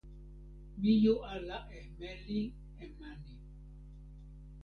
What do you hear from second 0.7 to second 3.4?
mi jo ala e meli e mani.